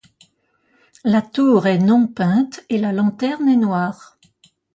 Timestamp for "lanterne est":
2.91-3.55